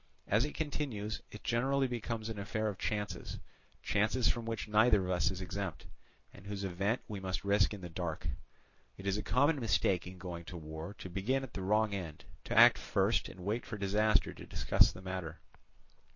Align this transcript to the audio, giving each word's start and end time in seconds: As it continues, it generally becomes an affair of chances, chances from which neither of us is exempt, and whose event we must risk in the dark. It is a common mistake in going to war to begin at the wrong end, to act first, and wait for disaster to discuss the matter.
As 0.27 0.45
it 0.45 0.55
continues, 0.55 1.21
it 1.29 1.43
generally 1.43 1.85
becomes 1.87 2.27
an 2.27 2.39
affair 2.39 2.69
of 2.69 2.79
chances, 2.79 3.37
chances 3.83 4.27
from 4.27 4.45
which 4.47 4.67
neither 4.67 5.03
of 5.05 5.11
us 5.11 5.29
is 5.29 5.41
exempt, 5.41 5.85
and 6.33 6.47
whose 6.47 6.63
event 6.63 7.01
we 7.07 7.19
must 7.19 7.43
risk 7.45 7.71
in 7.71 7.81
the 7.81 7.87
dark. 7.87 8.25
It 8.97 9.05
is 9.05 9.15
a 9.19 9.21
common 9.21 9.59
mistake 9.59 10.07
in 10.07 10.17
going 10.17 10.43
to 10.45 10.57
war 10.57 10.95
to 10.95 11.07
begin 11.07 11.43
at 11.43 11.53
the 11.53 11.61
wrong 11.61 11.93
end, 11.93 12.25
to 12.45 12.57
act 12.57 12.79
first, 12.79 13.29
and 13.29 13.41
wait 13.45 13.63
for 13.63 13.77
disaster 13.77 14.33
to 14.33 14.45
discuss 14.47 14.91
the 14.91 15.03
matter. 15.03 15.37